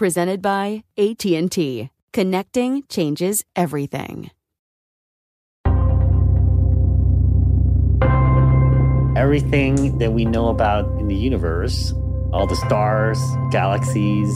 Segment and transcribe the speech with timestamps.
[0.00, 1.90] Presented by AT&T.
[2.14, 4.30] Connecting changes everything.
[9.14, 11.92] Everything that we know about in the universe,
[12.32, 13.18] all the stars,
[13.50, 14.34] galaxies,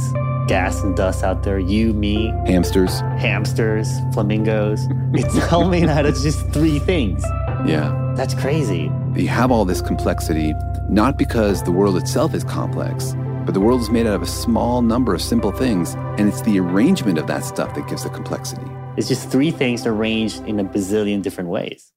[0.48, 3.00] gas and dust out there, you, me, Hamsters.
[3.18, 7.24] hamsters, flamingos, it's all made out of just three things.
[7.64, 8.12] Yeah.
[8.16, 8.92] That's crazy.
[9.16, 10.52] You have all this complexity,
[10.90, 13.14] not because the world itself is complex,
[13.44, 16.40] but the world is made out of a small number of simple things, and it's
[16.42, 18.66] the arrangement of that stuff that gives the complexity.
[18.96, 21.90] It's just three things arranged in a bazillion different ways.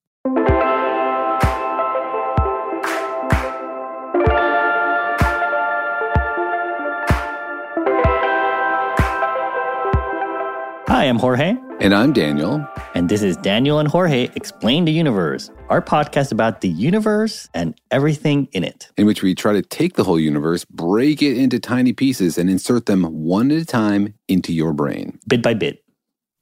[10.89, 12.67] Hi, I'm Jorge, And I'm Daniel.
[12.97, 17.79] And this is Daniel and Jorge Explain the Universe, our podcast about the universe and
[17.91, 18.89] everything in it.
[18.97, 22.49] in which we try to take the whole universe, break it into tiny pieces, and
[22.49, 25.19] insert them one at a time into your brain.
[25.27, 25.83] bit by bit.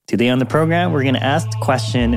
[0.08, 2.14] Today on the program, we're going to ask the question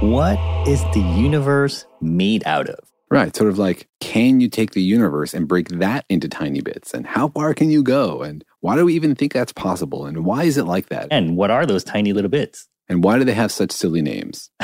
[0.00, 2.91] What is the universe made out of?
[3.12, 3.36] Right.
[3.36, 6.94] Sort of like, can you take the universe and break that into tiny bits?
[6.94, 8.22] And how far can you go?
[8.22, 10.06] And why do we even think that's possible?
[10.06, 11.08] And why is it like that?
[11.10, 12.68] And what are those tiny little bits?
[12.88, 14.48] And why do they have such silly names?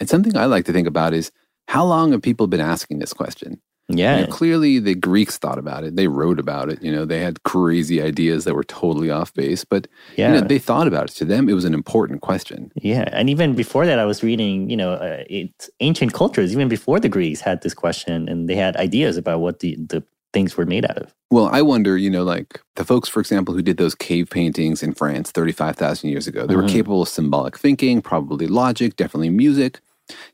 [0.00, 1.30] And something I like to think about is
[1.68, 3.62] how long have people been asking this question?
[3.88, 4.20] You yeah.
[4.22, 5.96] know, clearly, the Greeks thought about it.
[5.96, 6.82] They wrote about it.
[6.82, 10.34] You know, they had crazy ideas that were totally off base, but Yeah.
[10.34, 11.16] you know, they thought about it.
[11.16, 12.70] To them, it was an important question.
[12.80, 16.68] Yeah, and even before that, I was reading, you know, uh, it's ancient cultures, even
[16.68, 20.56] before the Greeks had this question and they had ideas about what the, the things
[20.56, 21.12] were made out of.
[21.30, 24.82] Well, I wonder, you know, like the folks, for example, who did those cave paintings
[24.82, 26.70] in France 35,000 years ago, they were Mhm.
[26.70, 29.80] capable of symbolic thinking, probably logic, definitely music.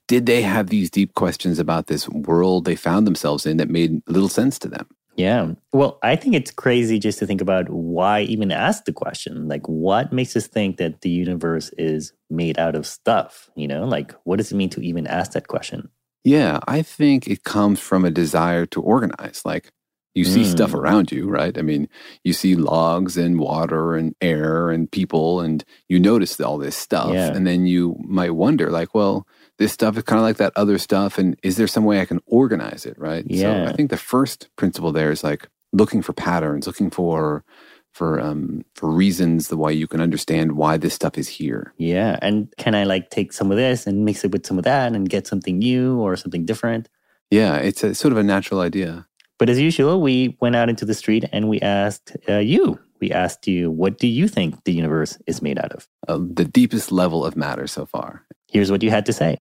[0.06, 4.02] Did they have these deep questions about this world they found themselves in that made
[4.08, 4.86] little sense to them?
[5.16, 5.54] Yeah.
[5.72, 9.48] Well, I think it's crazy just to think about why even ask the question.
[9.48, 13.50] Like, what makes us think that the universe is made out of stuff?
[13.56, 15.88] You know, like, what does it mean to even ask that question?
[16.22, 19.42] Yeah, I think it comes from a desire to organize.
[19.44, 19.72] Like
[20.14, 20.78] you see stuff Mm.
[20.78, 21.56] around you, right?
[21.56, 21.88] I mean,
[22.24, 27.12] you see logs and water and air and people, and you notice all this stuff.
[27.12, 27.32] Yeah.
[27.34, 29.26] And then you might wonder, like, well,
[29.58, 31.18] this stuff is kind of like that other stuff.
[31.18, 33.24] And is there some way I can organize it, right?
[33.24, 33.68] So Yeah.
[33.68, 37.44] I think the first principle there is like looking for patterns, looking for
[37.92, 41.72] for um for reasons the way you can understand why this stuff is here.
[41.78, 42.18] Yeah.
[42.22, 44.92] And can I like take some of this and mix it with some of that
[44.92, 46.88] and get something new or something different?
[47.30, 49.06] Yeah, it's a sort of a natural idea.
[49.38, 52.78] But as usual, we went out into the street and we asked uh, you.
[53.00, 55.86] We asked you, what do you think the universe is made out of?
[56.08, 58.24] Uh, the deepest level of matter so far.
[58.50, 59.38] Here's what you had to say.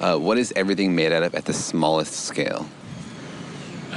[0.00, 2.66] Uh, what is everything made out of at the smallest scale?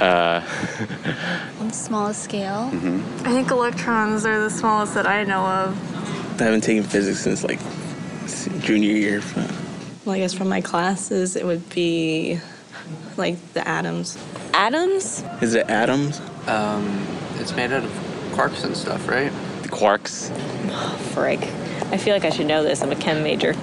[0.00, 2.70] On the smallest scale.
[2.72, 6.40] I think electrons are the smallest that I know of.
[6.40, 7.60] I haven't taken physics since like
[8.62, 9.20] junior year.
[9.34, 9.52] But
[10.06, 12.40] Well, I guess from my classes, it would be
[13.18, 14.16] like the atoms.
[14.54, 15.22] Atoms?
[15.42, 16.20] is it atoms?
[16.46, 17.90] Um, it's made out of
[18.32, 19.30] quarks and stuff, right?
[19.62, 20.30] The quarks.
[21.12, 21.40] Frick.
[21.92, 22.82] I feel like I should know this.
[22.82, 23.54] I'm a chem major.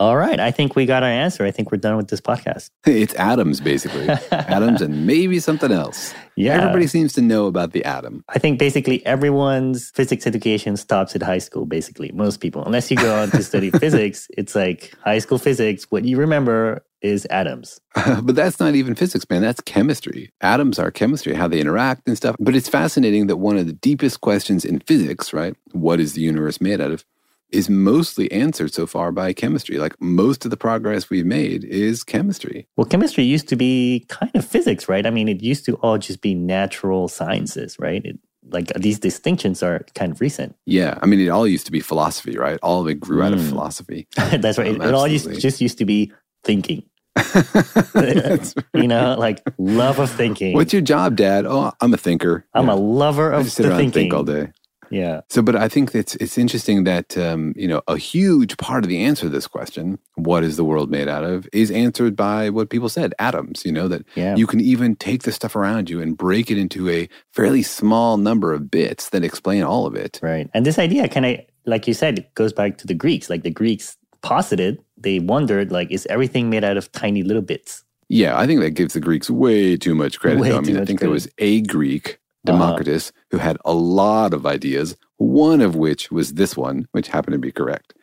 [0.00, 0.40] All right.
[0.40, 1.44] I think we got our answer.
[1.44, 2.70] I think we're done with this podcast.
[2.86, 4.08] It's atoms, basically.
[4.32, 6.12] atoms and maybe something else.
[6.36, 6.56] Yeah.
[6.56, 8.24] Everybody seems to know about the atom.
[8.28, 12.10] I think basically everyone's physics education stops at high school, basically.
[12.12, 12.64] Most people.
[12.64, 15.86] Unless you go on to study physics, it's like high school physics.
[15.90, 17.80] What you remember is atoms.
[17.94, 19.42] but that's not even physics, man.
[19.42, 20.32] That's chemistry.
[20.40, 22.34] Atoms are chemistry, how they interact and stuff.
[22.40, 25.54] But it's fascinating that one of the deepest questions in physics, right?
[25.72, 27.04] What is the universe made out of?
[27.54, 29.78] Is mostly answered so far by chemistry.
[29.78, 32.66] Like most of the progress we've made is chemistry.
[32.76, 35.06] Well, chemistry used to be kind of physics, right?
[35.06, 38.04] I mean, it used to all just be natural sciences, right?
[38.04, 38.18] It,
[38.50, 40.54] like these distinctions are kind of recent.
[40.66, 42.58] Yeah, I mean, it all used to be philosophy, right?
[42.62, 43.26] All of it grew mm.
[43.26, 43.48] out of mm.
[43.48, 44.06] philosophy.
[44.16, 44.68] That's right.
[44.68, 46.12] Um, it, it all used, just used to be
[46.42, 46.82] thinking.
[48.74, 50.54] You know, like love of thinking.
[50.54, 51.46] What's your job, Dad?
[51.46, 52.44] Oh, I'm a thinker.
[52.52, 52.74] I'm yeah.
[52.74, 54.10] a lover of I just sit around thinking.
[54.10, 54.50] Think all day.
[54.90, 55.22] Yeah.
[55.28, 58.88] So, but I think it's it's interesting that um, you know a huge part of
[58.88, 62.50] the answer to this question, what is the world made out of, is answered by
[62.50, 63.64] what people said, atoms.
[63.64, 64.36] You know that yeah.
[64.36, 68.16] you can even take the stuff around you and break it into a fairly small
[68.16, 70.20] number of bits that explain all of it.
[70.22, 70.48] Right.
[70.54, 73.30] And this idea can I, like you said, it goes back to the Greeks.
[73.30, 77.84] Like the Greeks posited, they wondered, like, is everything made out of tiny little bits?
[78.08, 80.40] Yeah, I think that gives the Greeks way too much credit.
[80.40, 81.00] Way I mean, I think credit.
[81.00, 83.24] there was a Greek Democritus, uh-huh.
[83.30, 87.38] who had a lot of ideas, one of which was this one, which happened to
[87.38, 87.94] be correct.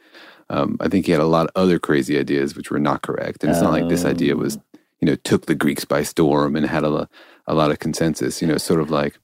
[0.50, 3.44] Um, I think he had a lot of other crazy ideas which were not correct.
[3.44, 4.80] And it's not like this idea was, Oh.
[5.00, 7.08] you know, took the Greeks by storm and had a,
[7.48, 8.42] a lot of consensus.
[8.42, 9.18] You know, sort of like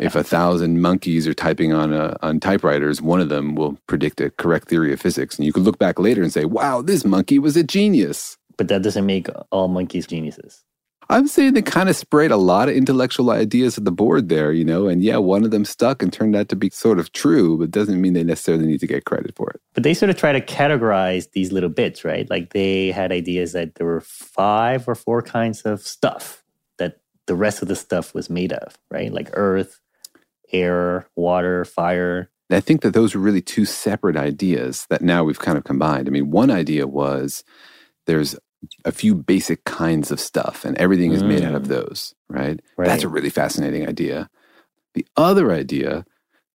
[0.00, 4.20] if a thousand monkeys are typing on a, on typewriters, one of them will predict
[4.20, 5.36] a correct theory of physics.
[5.36, 8.36] And you could look back later and say, wow, this monkey was a genius.
[8.56, 10.64] But that doesn't make all monkeys geniuses.
[11.10, 14.52] I'm saying they kind of sprayed a lot of intellectual ideas at the board there,
[14.52, 17.12] you know, and yeah, one of them stuck and turned out to be sort of
[17.12, 19.60] true, but doesn't mean they necessarily need to get credit for it.
[19.72, 22.28] But they sort of try to categorize these little bits, right?
[22.28, 26.44] Like they had ideas that there were five or four kinds of stuff
[26.76, 29.10] that the rest of the stuff was made of, right?
[29.10, 29.80] Like earth,
[30.52, 32.30] air, water, fire.
[32.50, 35.64] And I think that those were really two separate ideas that now we've kind of
[35.64, 36.06] combined.
[36.06, 37.44] I mean, one idea was
[38.06, 38.36] there's
[38.84, 42.60] a few basic kinds of stuff and everything is made out of those, right?
[42.76, 42.86] Right.
[42.86, 44.28] That's a really fascinating idea.
[44.94, 46.04] The other idea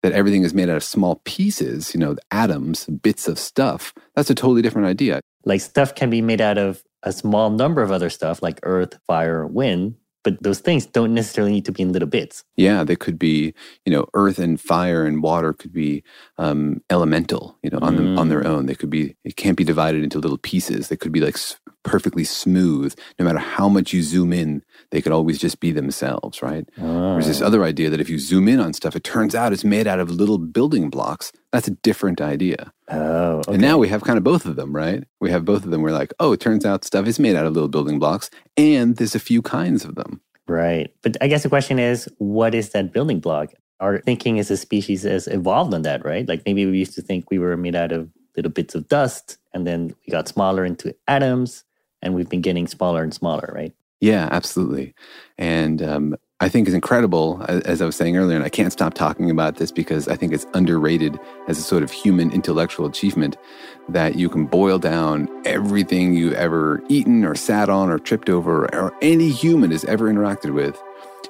[0.01, 4.29] that everything is made out of small pieces, you know, atoms, bits of stuff, that's
[4.29, 5.21] a totally different idea.
[5.45, 8.99] Like stuff can be made out of a small number of other stuff, like earth,
[9.07, 9.95] fire, wind.
[10.23, 12.45] But those things don't necessarily need to be in little bits.
[12.55, 13.53] Yeah, they could be,
[13.85, 16.01] you know, earth and fire and water could be
[16.37, 18.65] um, elemental, you know, on them, on their own.
[18.65, 19.17] They could be.
[19.25, 20.87] It can't be divided into little pieces.
[20.87, 21.35] They could be like
[21.83, 22.95] perfectly smooth.
[23.19, 26.67] No matter how much you zoom in, they could always just be themselves, right?
[26.77, 27.45] There's this ah.
[27.45, 29.99] other idea that if you zoom in on stuff, it turns out it's made out
[29.99, 31.31] of little building blocks.
[31.51, 32.71] That's a different idea.
[32.89, 33.53] Oh, okay.
[33.53, 35.03] And now we have kind of both of them, right?
[35.19, 35.81] We have both of them.
[35.81, 38.95] We're like, oh, it turns out stuff is made out of little building blocks, and
[38.95, 40.21] there's a few kinds of them.
[40.47, 40.93] Right.
[41.01, 43.53] But I guess the question is, what is that building block?
[43.79, 46.27] Our thinking as a species has evolved on that, right?
[46.27, 49.37] Like maybe we used to think we were made out of little bits of dust,
[49.53, 51.63] and then we got smaller into atoms,
[52.03, 53.73] and we've been getting smaller and smaller, right?
[53.99, 54.93] Yeah, absolutely.
[55.37, 58.93] And um, I think it's incredible, as I was saying earlier, and I can't stop
[58.93, 61.17] talking about this because I think it's underrated
[61.47, 63.37] as a sort of human intellectual achievement
[63.87, 68.65] that you can boil down everything you've ever eaten or sat on or tripped over
[68.75, 70.81] or any human has ever interacted with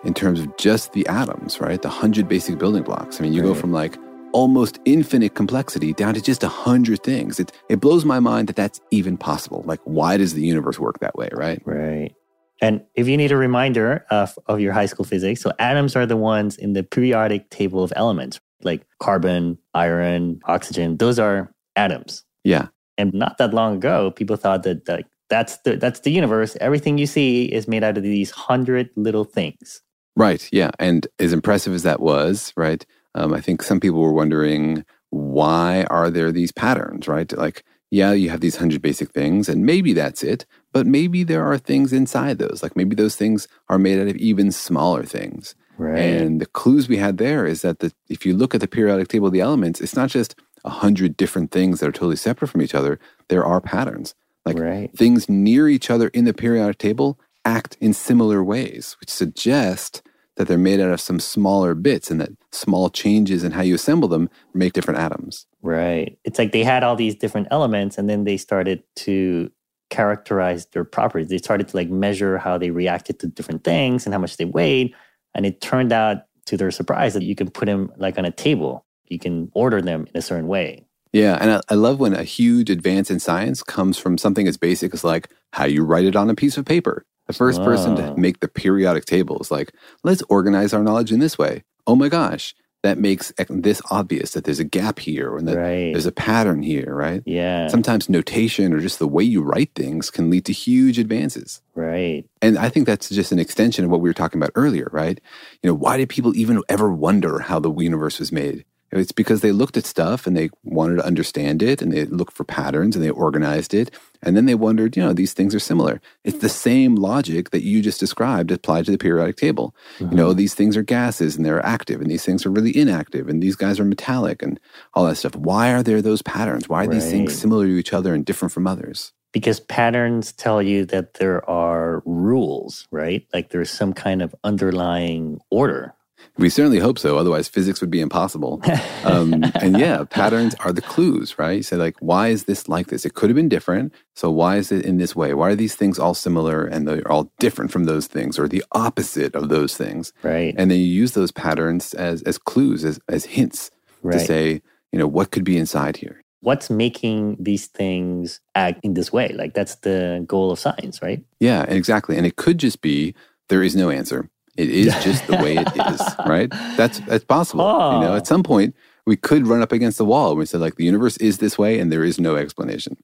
[0.04, 1.82] in terms of just the atoms, right?
[1.82, 3.20] The hundred basic building blocks.
[3.20, 3.98] I mean, you go from like
[4.34, 7.40] almost infinite complexity down to just a hundred things.
[7.40, 9.64] It, it blows my mind that that's even possible.
[9.66, 11.62] Like, why does the universe work that way, right?
[11.66, 12.14] Right.
[12.62, 16.06] And if you need a reminder of, of your high school physics, so atoms are
[16.06, 20.98] the ones in the periodic table of elements, like carbon, iron, oxygen.
[20.98, 22.24] Those are atoms.
[22.44, 22.68] Yeah.
[22.98, 26.56] And not that long ago, people thought that like that's the that's the universe.
[26.62, 29.82] Everything you see is made out of these hundred little things.
[30.16, 30.48] Right.
[30.52, 30.72] Yeah.
[30.80, 32.86] And as impressive as that was, right?
[33.16, 37.32] Um, I think some people were wondering why are there these patterns, right?
[37.38, 41.46] Like, yeah, you have these hundred basic things, and maybe that's it, but maybe there
[41.46, 42.64] are things inside those.
[42.64, 45.54] Like maybe those things are made out of even smaller things.
[45.78, 46.00] Right.
[46.00, 49.10] And the clues we had there is that the, if you look at the periodic
[49.10, 52.48] table of the elements, it's not just a hundred different things that are totally separate
[52.48, 53.00] from each other.
[53.28, 54.16] There are patterns.
[54.46, 54.96] Like Right.
[54.98, 60.02] things near each other in the periodic table act in similar ways, which suggest
[60.36, 63.76] that they're made out of some smaller bits and that small changes in how you
[63.76, 65.46] assemble them make different atoms.
[65.62, 66.18] Right.
[66.24, 69.52] It's like they had all these different elements and then they started to
[69.90, 71.28] characterize their properties.
[71.28, 74.46] They started to like measure how they reacted to different things and how much they
[74.46, 74.96] weighed.
[75.36, 78.32] And it turned out to their surprise that you can put them like on a
[78.32, 78.86] table.
[79.08, 80.88] You can order them in a certain way.
[81.12, 84.58] Yeah, and I, I love when a huge advance in science comes from something as
[84.58, 87.06] basic as like how you write it on a piece of paper.
[87.28, 89.72] The first person to make the periodic table is like,
[90.04, 91.64] let's organize our knowledge in this way.
[91.88, 92.54] Oh my gosh,
[92.84, 95.94] that makes this obvious that there's a gap here or that Right.
[95.94, 97.24] there's a pattern here, right?
[97.26, 97.68] Yeah.
[97.70, 101.62] Sometimes notation or just the way you write things can lead to huge advances.
[101.76, 102.26] right.
[102.42, 105.18] And I think that's just an extension of what we were talking about earlier, right?
[105.62, 108.66] You know, why did people even ever wonder how the universe was made?
[109.00, 112.34] It's because they looked at stuff and they wanted to understand it and they looked
[112.34, 113.92] for patterns and they organized it.
[114.22, 116.00] And then they wondered, you know, these things are similar.
[116.24, 119.76] It's the same logic that you just described applied to the periodic table.
[120.00, 120.38] You know, mm-hmm.
[120.38, 123.56] these things are gases and they're active and these things are really inactive and these
[123.56, 124.60] guys are metallic and
[124.94, 125.36] all that stuff.
[125.36, 126.70] Why are there those patterns?
[126.70, 129.12] Why are these things similar to each other and different from others?
[129.32, 133.26] Because patterns tell you that there are rules, right?
[133.34, 135.96] Like there's some kind of underlying order.
[136.38, 137.18] We certainly hope so.
[137.18, 138.62] Otherwise, physics would be impossible.
[139.04, 141.58] Um, and yeah, patterns are the clues, right?
[141.58, 143.06] You say, like, why is this like this?
[143.06, 143.94] It could have been different.
[144.16, 145.34] So why is it in this way?
[145.34, 148.64] Why are these things all similar and they're all different from those things or the
[148.72, 150.14] opposite of those things?
[150.24, 150.56] Right.
[150.58, 153.72] And then you use those patterns as, as clues, as, as hints
[154.10, 154.62] to say,
[154.94, 156.22] you know, what could be inside here?
[156.40, 159.30] What's making these things act in this way?
[159.30, 161.24] Like that's the goal of science, right?
[161.40, 162.18] Yeah, exactly.
[162.18, 163.16] And it could just be
[163.50, 164.30] there is no answer.
[164.58, 166.50] It is just the way it is, right?
[166.78, 167.64] That's that's possible.
[167.66, 168.18] You know, Oh.
[168.18, 170.86] at some point we could run up against the wall and we said like the
[170.86, 172.96] universe is this way and there is no explanation.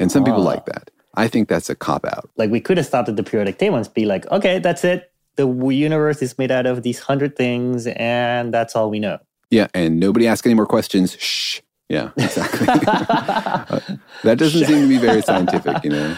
[0.00, 0.52] And some people Ah.
[0.54, 0.90] like that.
[1.14, 2.28] I think that's a cop out.
[2.36, 5.10] Like we could have stopped at the periodic table and be like, okay, that's it.
[5.36, 9.18] The universe is made out of these hundred things, and that's all we know.
[9.50, 11.16] Yeah, and nobody ask any more questions.
[11.18, 11.60] Shh.
[11.88, 12.66] Yeah, exactly.
[14.24, 16.16] That doesn't seem to be very scientific, you know.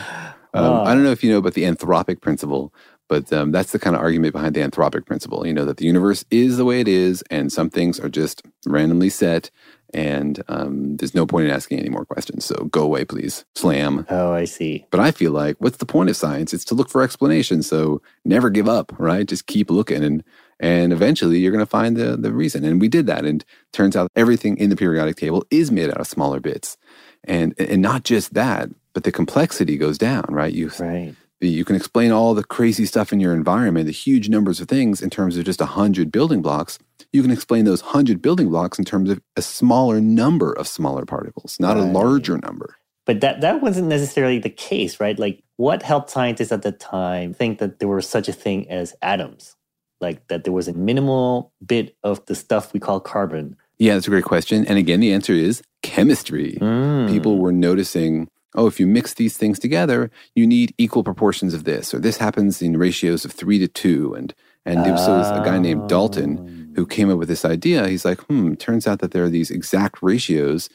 [0.54, 2.72] Um, I don't know if you know about the anthropic principle,
[3.10, 5.44] but um, that's the kind of argument behind the anthropic principle.
[5.44, 8.42] You know that the universe is the way it is, and some things are just
[8.64, 9.50] randomly set,
[9.92, 12.44] and um, there's no point in asking any more questions.
[12.44, 13.44] So go away, please.
[13.56, 14.06] Slam.
[14.08, 14.86] Oh, I see.
[14.92, 16.54] But I feel like what's the point of science?
[16.54, 17.66] It's to look for explanations.
[17.66, 19.26] So never give up, right?
[19.26, 20.22] Just keep looking and
[20.60, 22.64] and eventually you're going to find the the reason.
[22.64, 26.00] And we did that and turns out everything in the periodic table is made out
[26.00, 26.76] of smaller bits.
[27.24, 30.52] And and not just that, but the complexity goes down, right?
[30.52, 31.16] You Right.
[31.40, 35.00] You can explain all the crazy stuff in your environment, the huge numbers of things
[35.00, 36.78] in terms of just a hundred building blocks.
[37.12, 41.04] You can explain those hundred building blocks in terms of a smaller number of smaller
[41.04, 42.76] particles, not a larger number.
[43.06, 45.18] But that that wasn't necessarily the case, right?
[45.18, 48.94] Like what helped scientists at the time think that there was such a thing as
[49.02, 49.56] atoms?
[50.00, 53.56] Like that there was a minimal bit of the stuff we call carbon.
[53.78, 54.66] Yeah, that's a great question.
[54.66, 56.58] And again, the answer is chemistry.
[56.60, 57.08] Mm.
[57.08, 61.64] People were noticing, oh, if you mix these things together, you need equal proportions of
[61.64, 64.14] this, or this happens in ratios of three to two.
[64.14, 64.34] And
[64.66, 66.40] and was so this- a guy named Dalton
[66.76, 67.88] who came up with this idea.
[67.88, 70.68] He's like, hmm, turns out that there are these exact ratios.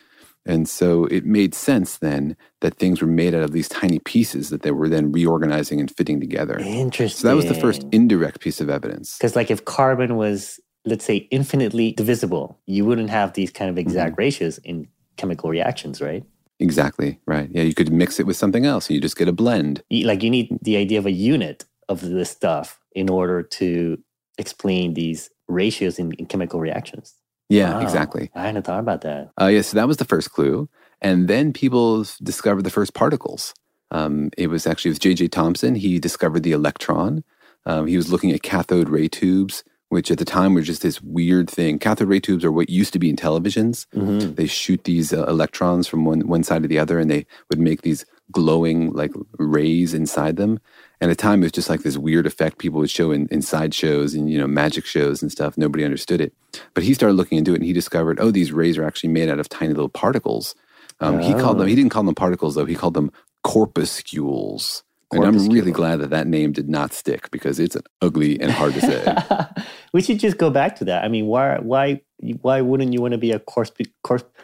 [0.48, 4.50] And so it made sense then that things were made out of these tiny pieces
[4.50, 6.60] that they were then reorganizing and fitting together.
[6.60, 7.20] Interesting.
[7.22, 9.18] So that was the first indirect piece of evidence.
[9.18, 13.78] Because, like, if carbon was, let's say, infinitely divisible, you wouldn't have these kind of
[13.78, 14.22] exact Mm-hmm.
[14.22, 16.24] ratios in chemical reactions, right?
[16.60, 17.50] Exactly, right.
[17.52, 19.84] Yeah, you could mix it with something else and you just get a blend.
[19.92, 23.98] Like, you need the idea of a unit of this stuff in order to
[24.38, 27.14] explain these ratios in, in chemical reactions.
[27.50, 27.82] Yeah, Wow.
[27.82, 28.32] exactly.
[28.34, 29.32] I hadn't thought about that.
[29.40, 30.70] Uh, yeah, so that was the first clue.
[31.02, 33.54] And then people discovered the first particles.
[33.92, 35.28] Um, it was actually with J.J.
[35.28, 35.76] Thomson.
[35.76, 37.24] He discovered the electron.
[37.66, 39.64] Um, he was looking at cathode ray tubes,
[39.96, 41.80] which at the time were just this weird thing.
[41.80, 43.88] Cathode ray tubes are what used to be in televisions.
[43.96, 44.36] Mhm.
[44.36, 47.60] They shoot these uh, electrons from one, one side to the other, and they would
[47.60, 50.60] make these glowing like rays inside them.
[51.02, 53.28] And at the time, it was just like this weird effect people would show in,
[53.32, 55.58] in sideshows and you know magic shows and stuff.
[55.58, 56.34] Nobody understood it,
[56.74, 59.30] but he started looking into it, and he discovered, oh, these rays are actually made
[59.30, 60.56] out of tiny little particles.
[61.02, 61.68] Um, He called them.
[61.68, 62.66] He didn't call them particles though.
[62.66, 63.12] He called them
[63.44, 64.84] corpuscules.
[65.12, 68.74] And I'm really glad that that name did not stick because it's ugly and hard
[68.74, 69.64] to say.
[69.94, 71.04] we should just go back to that.
[71.04, 72.02] I mean, why, why,
[72.42, 74.36] why wouldn't you want to be a corp- corp-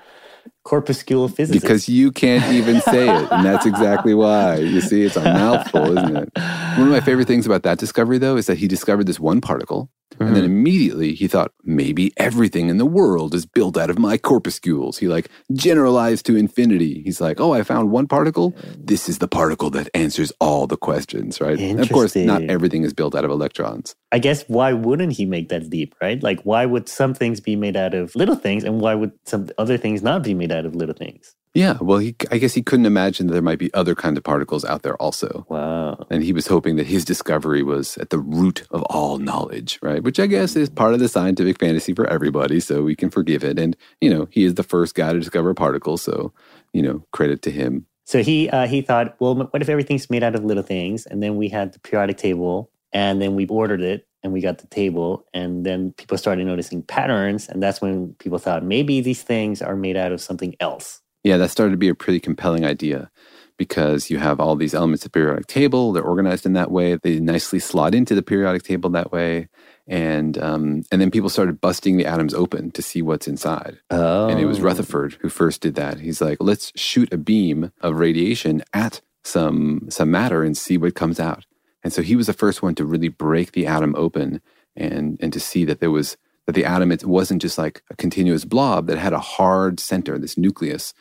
[0.64, 1.62] corpuscular physicist?
[1.62, 3.32] because you can't even say it.
[3.32, 4.58] And that's exactly why.
[4.58, 6.30] You see, it's a mouthful, isn't it?
[6.78, 9.42] One of my favorite things about that discovery, though, is that he discovered this one
[9.42, 9.90] particle.
[10.20, 10.52] And then mm-hmm.
[10.52, 14.98] immediately he thought, maybe everything in the world is built out of my corpuscules.
[14.98, 17.02] He like generalized to infinity.
[17.04, 18.54] He's like, oh, I found one particle.
[18.78, 21.58] This is the particle that answers all the questions, right?
[21.58, 23.96] And of course, not everything is built out of electrons.
[24.12, 26.22] I guess why wouldn't he make that leap, right?
[26.22, 29.50] Like, why would some things be made out of little things, and why would some
[29.58, 31.36] other things not be made out of little things?
[31.54, 34.24] Yeah, well, he, I guess he couldn't imagine that there might be other kinds of
[34.24, 35.46] particles out there also.
[35.50, 36.06] Wow.
[36.10, 39.96] And he was hoping that his discovery was at the root of all knowledge, right?
[39.96, 40.04] right?
[40.04, 43.44] Which I guess is part of the scientific fantasy for everybody, so we can forgive
[43.44, 43.60] it.
[43.60, 46.32] And, you know, he is the first guy to discover particles, so,
[46.72, 47.86] you know, credit to him.
[48.06, 51.06] So he uh, he thought, well, what if everything's made out of little things?
[51.06, 54.60] And then we had the periodic table, and then we ordered it, and we got
[54.60, 59.24] the table, and then people started noticing patterns, and that's when people thought maybe these
[59.24, 61.02] things are made out of something else.
[61.24, 63.12] Yeah, that started to be a pretty compelling idea
[63.58, 65.92] because you have all these elements of the periodic table.
[65.92, 66.96] They're organized in that way.
[66.96, 69.50] They nicely slot into the periodic table that way.
[69.88, 73.78] And um, and then people started busting the atoms open to see what's inside.
[73.92, 74.30] Oh.
[74.30, 76.00] And it was Rutherford who first did that.
[76.00, 80.96] He's like, let's shoot a beam of radiation at some some matter and see what
[80.96, 81.46] comes out.
[81.84, 84.42] And so he was the first one to really break the atom open
[84.76, 87.96] and and to see that there was that the atom it wasn't just like a
[87.96, 90.94] continuous blob that had a hard center, this nucleus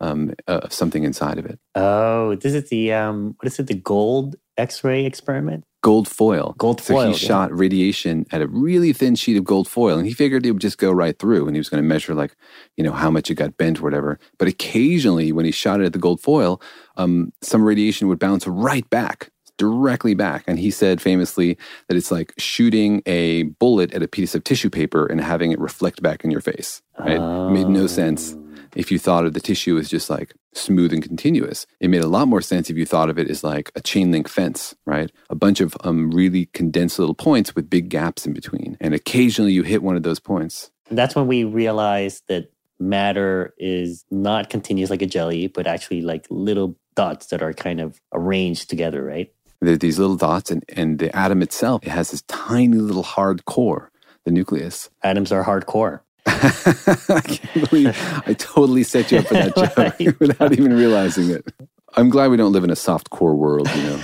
[0.00, 1.58] um, of something inside of it.
[1.74, 3.68] Oh, this is the um, what is it?
[3.68, 5.64] The gold X-ray experiment.
[5.82, 6.54] Gold foil.
[6.58, 7.06] Gold so foil.
[7.06, 7.28] he yeah.
[7.28, 10.60] shot radiation at a really thin sheet of gold foil, and he figured it would
[10.60, 12.36] just go right through, and he was going to measure like,
[12.76, 14.18] you know, how much it got bent or whatever.
[14.38, 16.60] But occasionally, when he shot it at the gold foil,
[16.96, 19.30] um, some radiation would bounce right back,
[19.62, 20.42] directly back.
[20.48, 24.70] And he said famously that it's like shooting a bullet at a piece of tissue
[24.70, 26.82] paper and having it reflect back in your face.
[26.98, 27.12] Right?
[27.12, 28.34] It made no sense
[28.74, 31.64] if you thought of the tissue as just like smooth and continuous.
[31.78, 34.10] It made a lot more sense if you thought of it as like a chain
[34.10, 35.12] link fence, right?
[35.30, 38.76] A bunch of um, really condensed little points with big gaps in between.
[38.80, 40.72] And occasionally you hit one of those points.
[40.90, 42.50] That's when we realized that
[42.80, 47.80] matter is not continuous like a jelly, but actually like little dots that are kind
[47.80, 49.32] of arranged together, right?
[49.62, 53.04] There are these little dots, and, and the atom itself, it has this tiny little
[53.04, 53.92] hard core,
[54.24, 54.90] the nucleus.
[55.04, 56.00] Atoms are hardcore.
[56.26, 59.54] I can't believe I totally set you up for that
[60.00, 61.52] joke without even realizing it.
[61.94, 64.00] I'm glad we don't live in a soft core world, you know.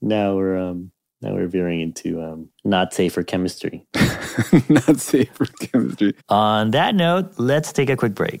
[0.00, 3.84] now we're um now we're veering into um not safe for chemistry.
[4.70, 6.14] Not safe for chemistry.
[6.30, 8.40] On that note, let's take a quick break.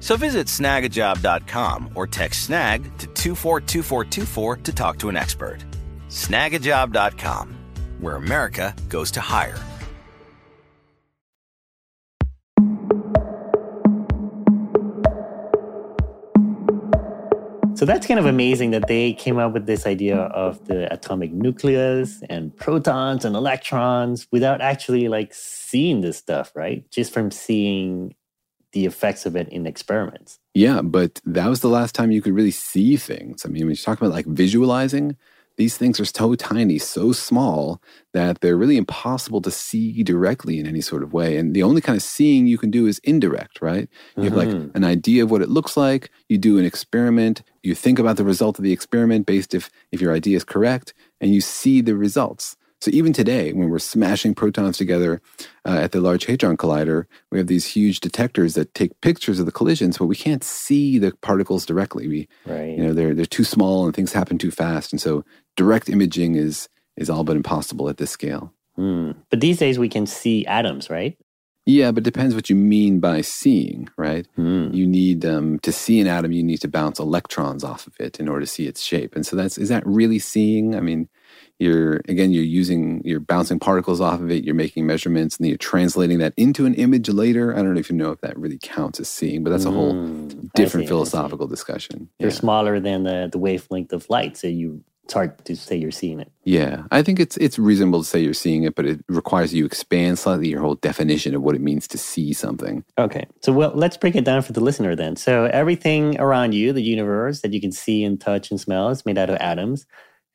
[0.00, 5.64] So visit snagajob.com or text snag to 242424 to talk to an expert.
[6.08, 7.56] Snagajob.com,
[8.00, 9.58] where America goes to hire.
[17.80, 21.32] So that's kind of amazing that they came up with this idea of the atomic
[21.32, 26.84] nucleus and protons and electrons without actually like seeing this stuff, right?
[26.90, 28.14] Just from seeing
[28.72, 30.38] the effects of it in experiments.
[30.54, 33.44] Yeah, but that was the last time you could really see things.
[33.44, 35.16] I mean, when you talk about like visualizing,
[35.56, 37.80] these things are so tiny, so small
[38.14, 41.36] that they're really impossible to see directly in any sort of way.
[41.36, 43.88] And the only kind of seeing you can do is indirect, right?
[44.20, 44.70] You have like Mhm.
[44.74, 48.24] an idea of what it looks like, you do an experiment, you think about the
[48.24, 51.94] result of the experiment based if if your idea is correct, and you see the
[51.96, 52.56] results.
[52.80, 55.20] So even today, when we're smashing protons together
[55.66, 59.44] uh, at the Large Hadron Collider, we have these huge detectors that take pictures of
[59.44, 62.08] the collisions, but we can't see the particles directly.
[62.08, 62.76] We, right.
[62.76, 65.24] you know, they're they're too small and things happen too fast, and so
[65.56, 68.52] direct imaging is is all but impossible at this scale.
[68.76, 69.12] Hmm.
[69.28, 71.18] But these days we can see atoms, right?
[71.66, 74.26] Yeah, but it depends what you mean by seeing, right?
[74.36, 74.70] Hmm.
[74.72, 78.18] You need um, to see an atom, you need to bounce electrons off of it
[78.18, 79.14] in order to see its shape.
[79.14, 80.74] And so that's is that really seeing?
[80.74, 81.08] I mean,
[81.60, 85.50] you're again you're using you're bouncing particles off of it, you're making measurements, and then
[85.50, 87.52] you're translating that into an image later.
[87.54, 89.70] I don't know if you know if that really counts as seeing, but that's a
[89.70, 89.94] whole.
[89.94, 92.08] Mm, I different see, philosophical discussion.
[92.18, 92.34] They're Yeah.
[92.34, 96.20] smaller than the, the wavelength of light, so you it's hard to say you're seeing
[96.20, 96.30] it.
[96.44, 99.66] Yeah, I think it's it's reasonable to say you're seeing it, but it requires you
[99.66, 102.84] expand slightly your whole definition of what it means to see something.
[102.96, 103.26] Okay.
[103.40, 105.16] So well let's break it down for the listener then.
[105.16, 109.04] So everything around you, the universe that you can see and touch and smell is
[109.04, 109.84] made out of atoms.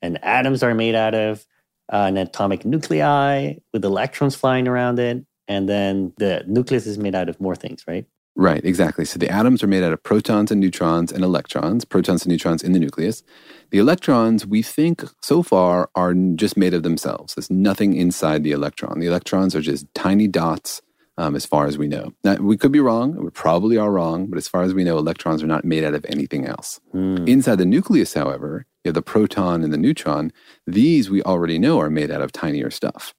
[0.02, 1.46] And atoms are made out of
[1.92, 5.24] uh, an atomic nuclei with electrons flying around it.
[5.48, 8.06] And then the nucleus is made out of more things, right?
[8.38, 9.06] Right, exactly.
[9.06, 12.62] So the atoms are made out of protons and neutrons and electrons, protons and neutrons
[12.62, 13.22] in the nucleus.
[13.70, 17.34] The electrons, we think so far, are just made of themselves.
[17.34, 19.00] There's nothing inside the electron.
[19.00, 20.82] The electrons are just tiny dots
[21.16, 22.12] um, as far as we know.
[22.24, 23.16] Now, we could be wrong.
[23.16, 24.26] We probably are wrong.
[24.26, 26.78] But as far as we know, electrons are not made out of anything else.
[26.92, 27.26] Hmm.
[27.26, 30.32] Inside the nucleus, however, you have the proton and the neutron.
[30.64, 33.14] These we already know are made out of tinier stuff.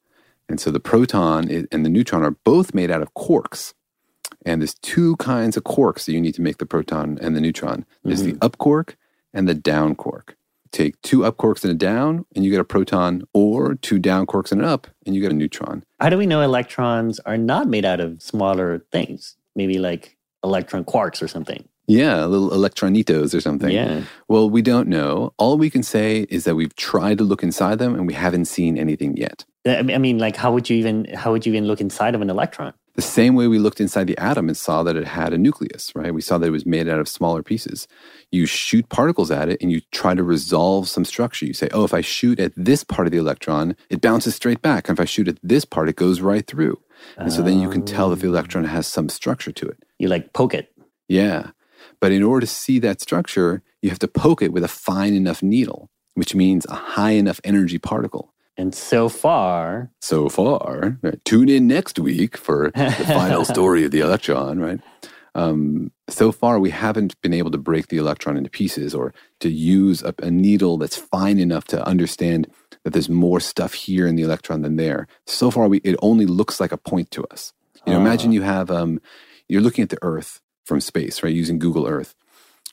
[0.47, 3.73] And so the proton and the neutron are both made out of quarks.
[4.45, 7.41] And there's two kinds of quarks that you need to make the proton and the
[7.41, 7.86] neutron.
[8.06, 8.45] There's the mm-hmm.
[8.45, 8.95] up quark
[9.34, 10.38] and the down quark.
[10.71, 14.25] Take two up quarks and a down, and you get a proton, or two down
[14.25, 15.84] quarks and an up, and you get a neutron.
[15.99, 19.36] How do we know electrons are not made out of smaller things?
[19.56, 21.67] Maybe like electron quarks or something.
[21.88, 23.71] Yeah, little electronitos or something.
[23.71, 24.02] Yeah.
[24.28, 25.34] Well, we don't know.
[25.38, 28.45] All we can say is that we've tried to look inside them and we haven't
[28.45, 29.45] seen anything yet.
[29.65, 32.21] Uh, I mean- like, how would you even how would you even look inside of
[32.21, 32.73] an electron?
[32.95, 35.95] The same way we looked inside the atom and saw that it had a nucleus,
[35.95, 36.12] right?
[36.12, 37.88] We saw that it was made out of smaller pieces.
[38.32, 41.45] You shoot particles at it and you try to resolve some structure.
[41.45, 44.63] You say, oh, if I shoot at this part of the electron, it bounces straight
[44.63, 44.89] back.
[44.89, 46.82] And if I shoot at this part, it goes right through.
[47.17, 48.32] And so then you can tell if the oh.
[48.32, 49.78] electron has some structure to it.
[50.00, 50.73] You like poke it.
[51.08, 51.52] Yeah.
[51.99, 55.13] But in order to see that structure, you have to poke it with a fine
[55.13, 58.33] enough needle, which means a high enough energy particle.
[58.60, 63.91] And so far, So far, right, tune in next week for the final story of
[63.91, 64.79] the electron, right?
[65.36, 69.49] Um, so far, we haven't been able to break the electron into pieces or to
[69.49, 72.47] use a, a needle that's fine enough to understand
[72.83, 75.07] that there's more stuff here in the electron than there.
[75.27, 77.53] So far, we, it only looks like a point to us.
[77.86, 78.99] You know, imagine you have um,
[79.47, 81.34] you're looking at the Earth from space, right?
[81.34, 82.13] Using Google Earth.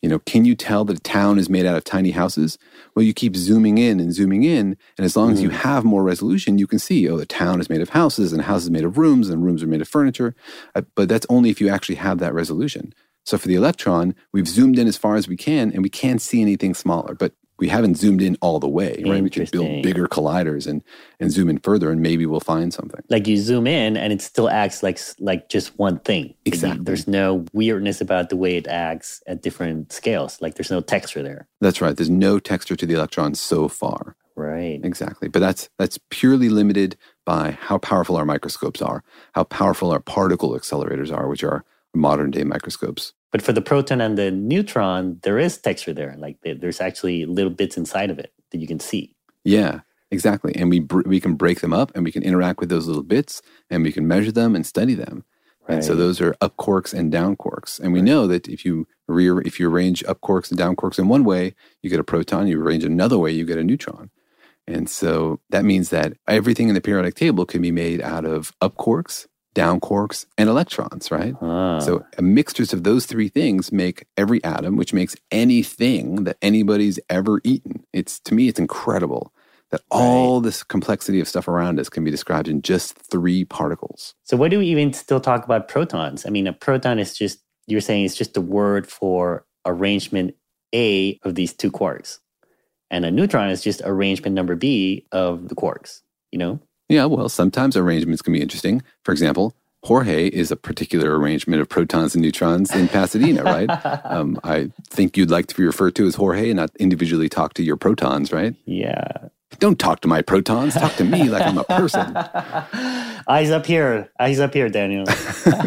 [0.02, 2.58] You know, can you tell that a town is made out of tiny houses?
[2.94, 6.02] Well, you keep zooming in and zooming in, and as long as you have more
[6.02, 8.98] resolution, you can see, oh, the town is made of houses, and houses made of
[8.98, 10.34] rooms, and rooms are made of furniture.
[10.74, 12.92] Uh, but that's only if you actually have that resolution.
[13.24, 16.20] So for the electron, we've zoomed in as far as we can, and we can't
[16.20, 17.14] see anything smaller.
[17.14, 19.22] But we haven't zoomed in all the way, right?
[19.22, 20.82] We can build bigger colliders and
[21.20, 23.00] and zoom in further, and maybe we'll find something.
[23.10, 26.24] like you zoom in and it still acts like like just one thing.
[26.26, 26.84] Like, Exactly.
[26.84, 30.40] there's no weirdness about the way it acts at different scales.
[30.40, 31.46] Like there's no texture there.
[31.60, 31.96] That's right.
[31.96, 34.16] There's no texture to the electron so far.
[34.36, 34.80] Right.
[34.82, 35.28] Exactly.
[35.28, 40.50] But that's that's purely limited by how powerful our microscopes are, how powerful our particle
[40.58, 41.64] accelerators are, which are
[41.94, 43.12] modern day microscopes.
[43.34, 46.14] But for the proton and the neutron, there is texture there.
[46.16, 49.16] Like there's actually little bits inside of it that you can see.
[49.42, 49.80] Yeah,
[50.12, 50.54] exactly.
[50.54, 53.02] And we br- we can break them up and we can interact with those little
[53.02, 55.24] bits and we can measure them and study them.
[55.66, 57.80] And so those are up quarks and down quarks.
[57.80, 61.00] And we know that if you re- if you arrange up quarks and down quarks
[61.00, 62.46] in one way, you get a proton.
[62.46, 64.12] You arrange another way, you get a neutron.
[64.68, 68.52] And so that means that everything in the periodic table can be made out of
[68.60, 71.34] up quarks, down quarks, and electrons, right?
[71.40, 71.78] Ah.
[71.78, 76.98] So a mixtures of those three things make every atom, which makes anything that anybody's
[77.08, 77.84] ever eaten.
[77.92, 79.32] It's to me, it's incredible
[79.70, 84.14] that all this complexity of stuff around us can be described in just three particles.
[84.24, 86.26] So why do we even still talk about protons?
[86.26, 90.34] I mean, a proton is just you're saying it's just a word for arrangement
[90.74, 92.18] A of these two quarks.
[92.90, 96.60] And a neutron is just arrangement number B of the quarks, you know?
[96.88, 98.82] Yeah, well, sometimes arrangements can be interesting.
[99.04, 103.70] For example, Jorge is a particular arrangement of protons and neutrons in Pasadena, right?
[104.04, 107.54] Um, I think you'd like to be referred to as Jorge and not individually talk
[107.54, 108.54] to your protons, right?
[108.64, 109.28] Yeah.
[109.58, 110.74] Don't talk to my protons.
[110.74, 112.16] Talk to me like I'm a person.
[113.28, 114.10] Eyes up here.
[114.20, 115.06] Eyes up here, Daniel.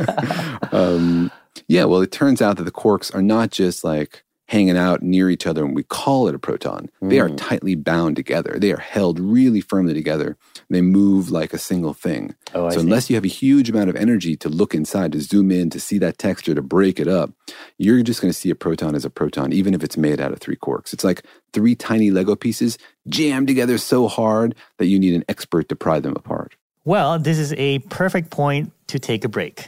[0.72, 1.32] um,
[1.68, 5.30] yeah, well, it turns out that the quarks are not just like hanging out near
[5.30, 6.90] each other and we call it a proton.
[7.02, 7.10] Mm.
[7.10, 7.38] They are mm.
[7.38, 8.58] tightly bound together.
[8.60, 10.38] They are held really firmly together.
[10.70, 12.36] They move like a single thing.
[12.54, 15.52] Oh, so unless you have a huge amount of energy to look inside, to zoom
[15.52, 17.32] in, to see that texture, to break it up,
[17.78, 20.32] you're just going to see a proton as a proton, even if it's made out
[20.32, 20.94] of three quarks.
[20.94, 25.70] It's like three tiny Lego pieces jammed together so hard that you need an expert
[25.70, 26.56] to pry them apart.
[26.86, 29.68] Well, this is a perfect point to take a break.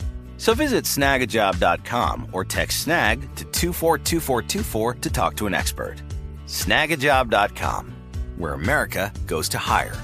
[0.41, 6.01] So visit snagajob.com or text snag to 242424 to talk to an expert.
[6.47, 7.93] Snagajob.com,
[8.37, 9.95] where America goes to hire.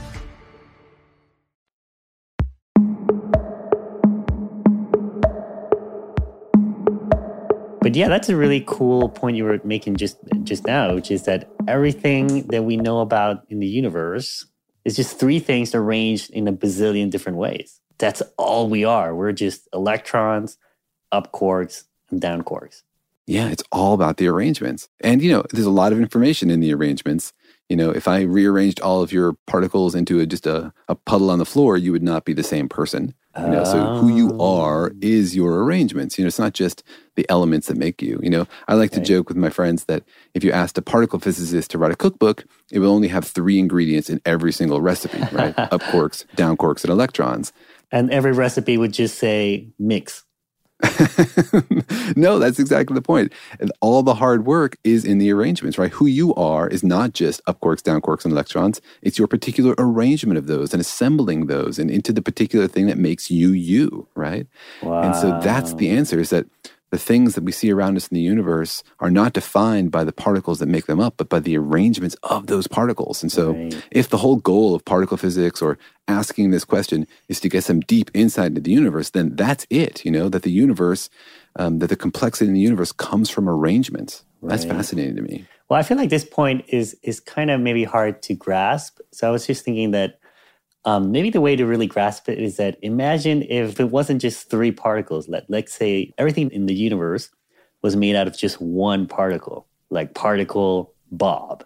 [7.82, 11.24] But yeah, that's a really cool point you were making just just now, which is
[11.24, 14.46] that everything that we know about in the universe
[14.86, 19.16] is just three things arranged in a bazillion different ways that's all we are.
[19.16, 20.58] We're just electrons,
[21.12, 22.84] up quarks, and down quarks.
[23.26, 24.88] Yeah, it's all about the arrangements.
[25.02, 27.34] And, you know, there's a lot of information in the arrangements.
[27.68, 31.30] You know, if I rearranged all of your particles into a, just a, a puddle
[31.30, 33.14] on the floor, you would not be the same person.
[33.38, 34.62] You know, so who you oh.
[34.62, 36.18] are is your arrangements.
[36.18, 36.82] You know, it's not just
[37.16, 38.20] the elements that make you.
[38.24, 41.20] You know, I like to joke with my friends that if you asked a particle
[41.20, 45.20] physicist to write a cookbook, it will only have three ingredients in every single recipe,
[45.32, 45.54] right?
[45.60, 47.54] Up quarks, down quarks, and electrons
[47.92, 50.24] and every recipe would just say mix.
[52.16, 53.34] no, that's exactly the point.
[53.60, 55.92] And all the hard work is in the arrangements, right?
[55.92, 58.80] Who you are is not just up quarks, down quarks, and electrons.
[59.02, 62.98] It's your particular arrangement of those and assembling those and into the particular thing that
[63.00, 64.46] makes you you, right?
[64.84, 65.02] Wow.
[65.02, 66.46] And so that's the answer is that
[66.90, 70.14] the things that we see around us in the universe are not defined by the
[70.14, 73.22] particles that make them up, but by the arrangements of those particles.
[73.22, 73.86] And so, right.
[73.92, 77.82] if the whole goal of particle physics or asking this question is to get some
[77.82, 81.10] deep insight into the universe, then that's it, you know, that the universe,
[81.58, 84.24] um, that the complexity in the universe comes from arrangements.
[84.42, 84.52] Right.
[84.52, 85.46] That's fascinating to me.
[85.70, 89.00] Well, I feel like this point is is kind of maybe hard to grasp.
[89.12, 90.20] So I was just thinking that
[90.88, 94.50] um, maybe the way to really grasp it is that imagine if it wasn't just
[94.50, 95.28] three particles.
[95.28, 97.30] Let, let's say everything in the universe
[97.82, 101.66] was made out of just one particle, like particle Bob.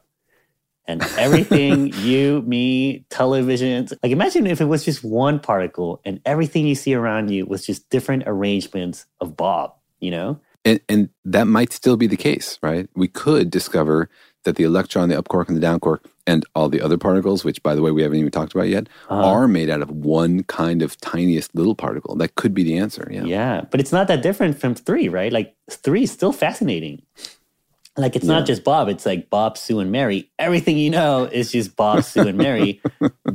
[0.88, 6.66] And everything, you, me, televisions, like imagine if it was just one particle and everything
[6.66, 10.40] you see around you was just different arrangements of Bob, you know?
[10.66, 12.90] And, and that might still be the case, right?
[12.96, 14.10] We could discover
[14.46, 17.44] that the electron, the up quark, and the down quark, and all the other particles,
[17.44, 19.90] which by the way we haven't even talked about yet, uh, are made out of
[19.90, 22.16] one kind of tiniest little particle.
[22.16, 23.08] That could be the answer.
[23.12, 23.24] Yeah.
[23.24, 25.32] Yeah, but it's not that different from three, right?
[25.32, 27.02] Like three is still fascinating.
[27.98, 28.36] Like it's yeah.
[28.36, 30.32] not just Bob; it's like Bob, Sue, and Mary.
[30.40, 32.82] Everything you know is just Bob, Sue, and Mary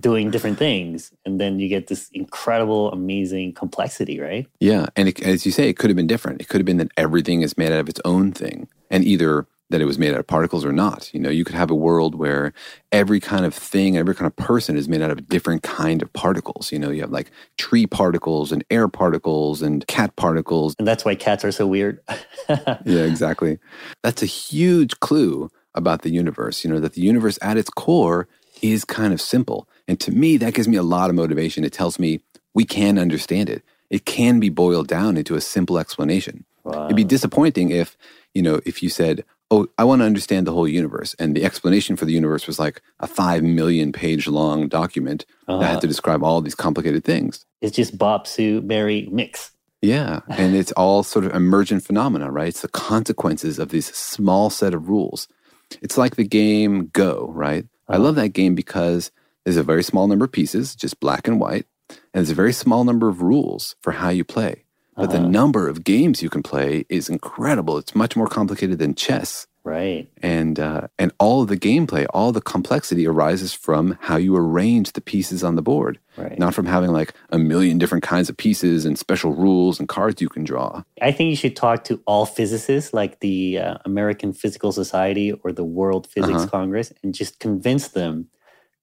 [0.01, 4.47] doing different things, and then you get this incredible, amazing complexity, right?
[4.59, 6.41] Yeah, and it, as you say, it could have been different.
[6.41, 9.47] It could have been that everything is made out of its own thing, and either
[9.71, 11.13] that it was made out of particles or not.
[11.13, 12.53] You know, you could have a world where
[12.93, 16.03] every kind of thing, every kind of person is made out of a different kind
[16.03, 16.71] of particles.
[16.71, 20.77] You know, you have like tree particles and air particles and cat particles.
[20.79, 22.01] And that's why cats are so weird.
[22.49, 23.59] yeah, exactly.
[24.03, 28.29] That's a huge clue about the universe, you know, that the universe at its core
[28.63, 29.69] is kind of simple.
[29.89, 31.65] And to me, that gives me a lot of motivation.
[31.65, 32.21] It tells me
[32.55, 33.63] we can understand it.
[33.91, 36.45] It can be boiled down into a simple explanation.
[36.65, 36.87] Wow.
[36.87, 37.97] It'd be disappointing if,
[38.35, 41.15] you know, if you said, oh, I want to understand the whole universe.
[41.19, 45.59] And the explanation for the universe was like a five million page long document uh-huh.
[45.59, 45.87] that had to uh-huh.
[45.87, 47.45] describe all these complicated things.
[47.61, 49.53] It's just Bob, Sue, Mary mix.
[49.83, 50.21] Yeah.
[50.29, 52.49] And it's all sort of emergent phenomena, right?
[52.49, 55.29] It's the consequences of these small set of rules.
[55.83, 57.65] It's like the game Go, right?
[57.65, 57.95] Uh-huh.
[57.95, 59.11] I love that game because
[59.45, 62.53] there's a very small number of pieces, just black and white, and there's a very
[62.53, 64.65] small number of rules for how you play.
[64.97, 65.19] But uh-huh.
[65.19, 67.79] the number of games you can play is incredible.
[67.79, 69.47] It's much more complicated than chess.
[69.67, 70.09] Right.
[70.23, 74.93] And uh, and all of the gameplay, all the complexity arises from how you arrange
[74.93, 76.39] the pieces on the board, right.
[76.39, 80.23] not from having like a million different kinds of pieces and special rules and cards
[80.23, 80.85] you can draw.
[81.03, 85.51] I think you should talk to all physicists, like the uh, American Physical Society or
[85.51, 86.47] the World Physics uh-huh.
[86.47, 88.29] Congress, and just convince them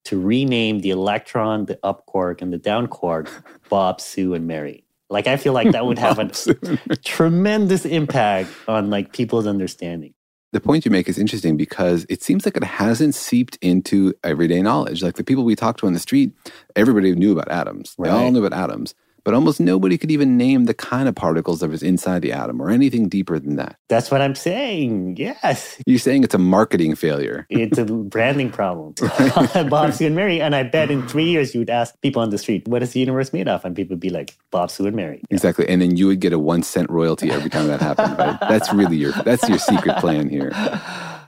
[0.04, 3.30] to rename the electron, the up quark, and the down quark
[3.70, 4.83] Bob, Sue, and Mary.
[5.14, 10.12] Like I feel like that would have a tremendous impact on like people's understanding.
[10.52, 14.60] The point you make is interesting because it seems like it hasn't seeped into everyday
[14.60, 15.02] knowledge.
[15.02, 16.32] Like the people we talked to on the street,
[16.76, 17.94] everybody knew about atoms.
[17.96, 18.10] Right.
[18.10, 21.60] They all knew about atoms but almost nobody could even name the kind of particles
[21.60, 23.76] that was inside the atom or anything deeper than that.
[23.88, 25.16] That's what I'm saying.
[25.16, 25.80] Yes.
[25.86, 27.46] You're saying it's a marketing failure.
[27.64, 28.94] It's a branding problem.
[29.70, 30.40] Bob, Sue, and Mary.
[30.40, 32.92] And I bet in three years you would ask people on the street, what is
[32.92, 33.64] the universe made of?
[33.64, 35.22] And people would be like, Bob, Sue, and Mary.
[35.30, 35.36] Yeah.
[35.36, 35.66] Exactly.
[35.66, 38.38] And then you would get a one cent royalty every time that happened, right?
[38.40, 40.50] That's really your that's your secret plan here.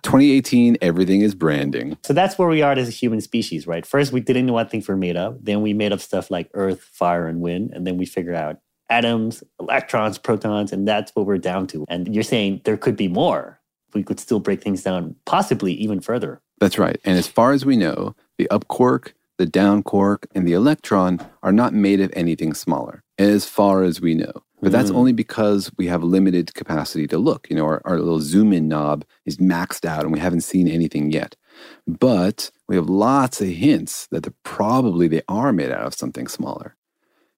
[0.06, 1.98] 2018, everything is branding.
[2.04, 3.84] So that's where we are as a human species, right?
[3.84, 5.44] First, we didn't know what things were made of.
[5.44, 7.72] Then we made up stuff like earth, fire, and wind.
[7.74, 11.84] And then we figured out atoms, electrons, protons, and that's what we're down to.
[11.88, 13.60] And you're saying there could be more.
[13.94, 16.40] We could still break things down, possibly even further.
[16.60, 17.00] That's right.
[17.04, 21.18] And as far as we know, the up quark, the down quark, and the electron
[21.42, 24.44] are not made of anything smaller, as far as we know.
[24.66, 24.96] But that's mm.
[24.96, 27.46] only because we have limited capacity to look.
[27.48, 30.66] You know, our, our little zoom in knob is maxed out and we haven't seen
[30.66, 31.37] anything yet.
[31.87, 36.74] But we have lots of hints that probably they are made out of something smaller.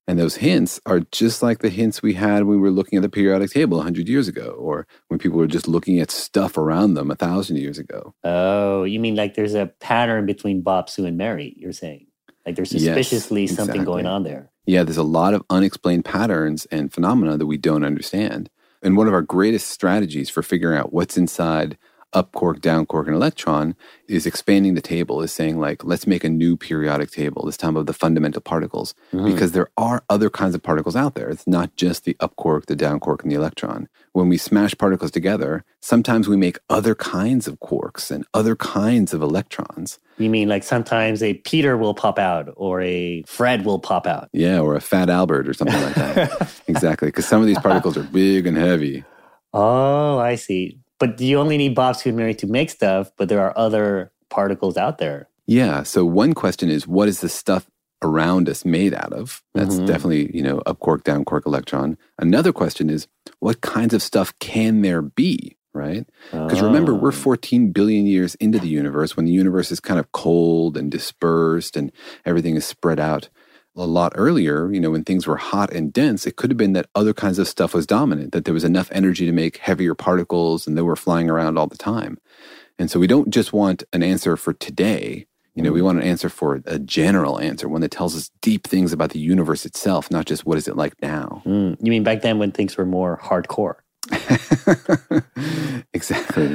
[0.06, 3.02] And those hints are just like the hints we had when we were looking at
[3.02, 6.94] the periodic table 100 years ago, or when people were just looking at stuff around
[6.94, 8.14] them 1,000 years ago.
[8.24, 12.06] Oh, you mean like there's a pattern between Bob, Sue, and Mary, you're saying?
[12.46, 14.50] Like there's suspiciously yes, something going on there.
[14.68, 18.50] Yeah, there's a lot of unexplained patterns and phenomena that we don't understand.
[18.82, 21.78] And one of our greatest strategies for figuring out what's inside
[22.12, 23.74] up quark, down quark, and electron
[24.08, 27.76] is expanding the table, is saying, like, let's make a new periodic table, this time
[27.76, 29.26] of the fundamental particles, mm-hmm.
[29.26, 31.28] because there are other kinds of particles out there.
[31.28, 33.88] It's not just the up quark, the down quark, and the electron.
[34.12, 39.12] When we smash particles together, sometimes we make other kinds of quarks and other kinds
[39.12, 39.98] of electrons.
[40.16, 44.28] You mean like sometimes a Peter will pop out or a Fred will pop out?
[44.32, 46.60] Yeah, or a Fat Albert or something like that.
[46.66, 49.04] exactly, because some of these particles are big and heavy.
[49.54, 50.78] Oh, I see.
[50.98, 54.12] But you only need Bob, Sue, and Mary to make stuff, but there are other
[54.30, 55.28] particles out there.
[55.46, 55.82] Yeah.
[55.82, 57.70] So one question is, what is the stuff
[58.02, 59.42] around us made out of?
[59.54, 59.86] That's mm-hmm.
[59.86, 61.96] definitely, you know, up quark, down quark electron.
[62.18, 63.06] Another question is,
[63.38, 65.56] what kinds of stuff can there be?
[65.72, 66.06] Right?
[66.32, 66.66] Because oh.
[66.66, 70.76] remember, we're 14 billion years into the universe when the universe is kind of cold
[70.76, 71.92] and dispersed and
[72.24, 73.28] everything is spread out
[73.78, 76.72] a lot earlier, you know, when things were hot and dense, it could have been
[76.72, 79.94] that other kinds of stuff was dominant, that there was enough energy to make heavier
[79.94, 82.18] particles and they were flying around all the time.
[82.78, 85.26] And so we don't just want an answer for today.
[85.54, 88.64] You know, we want an answer for a general answer, one that tells us deep
[88.64, 91.42] things about the universe itself, not just what is it like now.
[91.44, 93.74] Mm, you mean back then when things were more hardcore?
[95.92, 96.54] exactly.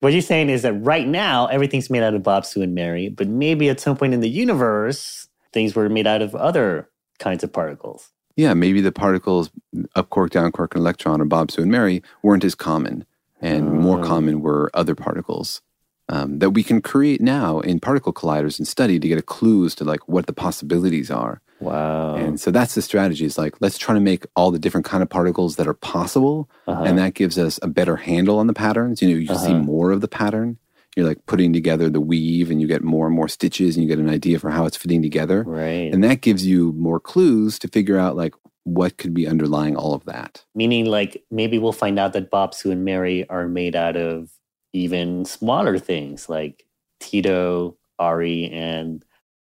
[0.00, 3.08] what you're saying is that right now everything's made out of Bob, Sue, and Mary,
[3.08, 7.44] but maybe at some point in the universe, things were made out of other kinds
[7.44, 8.10] of particles.
[8.36, 9.50] Yeah, maybe the particles
[9.96, 13.04] up quark, down quark, and electron, or Bob, Sue, and Mary weren't as common,
[13.40, 14.04] and more oh.
[14.04, 15.60] common were other particles
[16.08, 19.66] um, that we can create now in particle colliders and study to get a clue
[19.66, 21.40] as to like what the possibilities are.
[21.60, 22.14] Wow!
[22.14, 23.24] And so that's the strategy.
[23.24, 26.48] Is like let's try to make all the different kind of particles that are possible,
[26.68, 26.84] uh-huh.
[26.84, 29.02] and that gives us a better handle on the patterns.
[29.02, 29.46] You know, you uh-huh.
[29.46, 30.58] see more of the pattern
[30.98, 33.88] you're like putting together the weave and you get more and more stitches and you
[33.88, 35.44] get an idea for how it's fitting together.
[35.44, 35.94] Right.
[35.94, 38.34] And that gives you more clues to figure out like
[38.64, 40.44] what could be underlying all of that.
[40.56, 44.28] Meaning like maybe we'll find out that Bob, Sue, and Mary are made out of
[44.72, 46.64] even smaller things like
[46.98, 49.04] Tito, Ari, and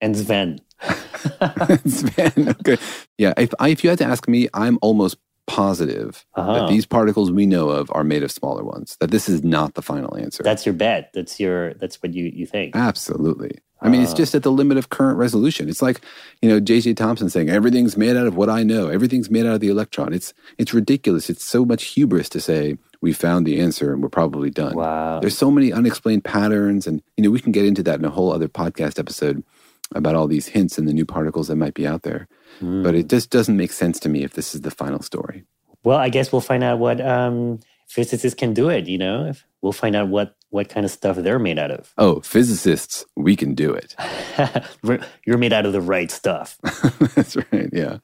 [0.02, 0.60] and Sven.
[1.88, 2.78] Sven, okay.
[3.18, 5.16] Yeah, if, I, if you had to ask me, I'm almost
[5.50, 6.54] positive Uh-huh.
[6.54, 8.95] that these particles we know of are made of smaller ones.
[9.00, 10.43] That this is not the final answer.
[10.43, 11.12] That's your bet.
[11.14, 12.76] That's your that's what you you think.
[12.76, 13.58] Absolutely.
[13.82, 14.16] I mean, it's Ah.
[14.24, 15.70] just at the limit of current resolution.
[15.70, 16.02] It's like,
[16.41, 16.95] you know, J.J.
[16.95, 18.89] Thomson saying everything's made out of what I know.
[18.89, 20.12] Everything's made out of the electron.
[20.14, 21.30] It's it's ridiculous.
[21.30, 24.76] It's so much hubris to say we found the answer and we're probably done.
[24.76, 25.20] Wow.
[25.22, 28.10] There's so many unexplained patterns, and you know, we can get into that in a
[28.18, 29.43] whole other podcast episode
[29.95, 32.28] about all these hints and the new particles that might be out there.
[32.60, 32.84] Hmm.
[32.84, 35.43] But it just doesn't make sense to me if this is the final story.
[35.84, 38.88] Well, I guess we'll find out what um, physicists can do it.
[38.88, 41.93] You know, if we'll find out what what kind of stuff they're made out of.
[41.97, 43.95] Oh, physicists, we can do it.
[45.26, 46.58] You're made out of the right stuff.
[47.16, 47.70] that's right.
[47.72, 47.97] Yeah.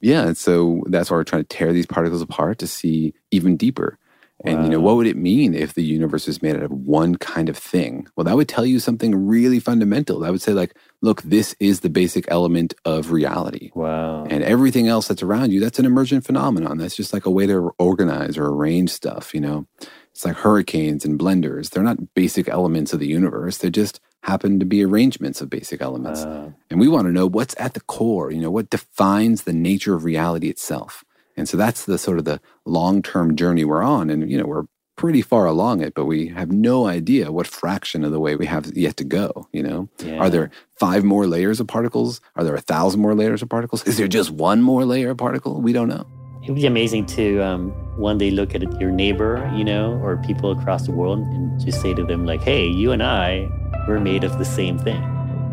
[0.00, 0.26] Yeah.
[0.28, 3.98] And so that's why we're trying to tear these particles apart to see even deeper.
[4.44, 7.14] And, you know, what would it mean if the universe is made out of one
[7.14, 8.08] kind of thing?
[8.16, 10.18] Well, that would tell you something really fundamental.
[10.18, 13.70] That would say, like, look, this is the basic element of reality.
[13.74, 14.24] Wow.
[14.24, 16.78] And everything else that's around you, that's an emergent phenomenon.
[16.78, 19.66] That's just like a way to organize or arrange stuff, you know?
[20.12, 21.70] It's like hurricanes and blenders.
[21.70, 23.58] They're not basic elements of the universe.
[23.58, 26.22] They just happen to be arrangements of basic elements.
[26.22, 26.52] Uh.
[26.70, 29.94] and we want to know what's at the core, you know, what defines the nature
[29.94, 31.02] of reality itself.
[31.36, 34.10] And so that's the sort of the long-term journey we're on.
[34.10, 34.66] And, you know, we're
[34.96, 38.46] pretty far along it, but we have no idea what fraction of the way we
[38.46, 39.88] have yet to go, you know?
[39.98, 40.18] Yeah.
[40.18, 42.20] Are there five more layers of particles?
[42.36, 43.84] Are there a thousand more layers of particles?
[43.84, 45.60] Is there just one more layer of particle?
[45.60, 46.06] We don't know.
[46.42, 50.16] It would be amazing to um, one day look at your neighbor, you know, or
[50.18, 53.48] people across the world and just say to them, like, hey, you and I,
[53.86, 55.00] we're made of the same thing.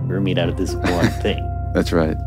[0.07, 1.45] We're made out of this one thing.
[1.73, 2.17] That's right.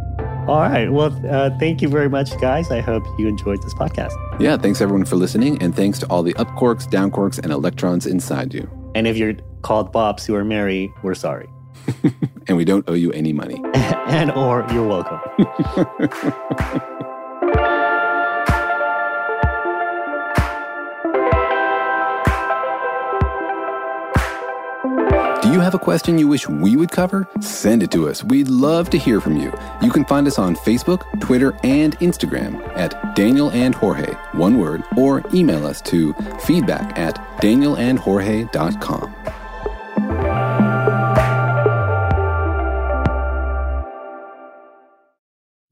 [0.49, 0.93] All right.
[0.93, 2.71] Well, uh, thank you very much, guys.
[2.71, 4.13] I hope you enjoyed this podcast.
[4.41, 7.53] Yeah, thanks everyone for listening, and thanks to all the up quarks, down quarks, and
[7.53, 8.69] electrons inside you.
[8.95, 11.49] And if you're called Bob, Sue, or Mary, we're sorry.
[12.49, 13.63] And we don't owe you any money.
[13.75, 15.21] and or you're welcome.
[25.73, 27.27] have a question you wish we would cover?
[27.41, 28.23] Send it to us.
[28.23, 29.51] We'd love to hear from you.
[29.81, 34.83] You can find us on Facebook, Twitter, and Instagram at Daniel and Jorge, one word,
[34.99, 39.22] or email us to feedback at danielandjorge.com.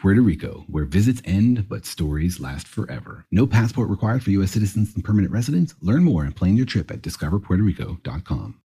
[0.00, 3.26] Puerto Rico, where visits end but stories last forever.
[3.30, 4.50] No passport required for U.S.
[4.50, 5.74] citizens and permanent residents.
[5.82, 8.60] Learn more and plan your trip at discoverpuertorico.com.